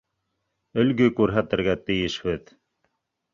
[0.83, 2.51] Өлгө күрһәтергә тейешбеҙ